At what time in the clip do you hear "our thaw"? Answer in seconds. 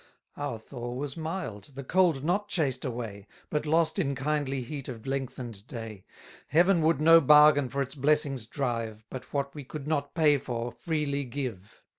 0.35-0.93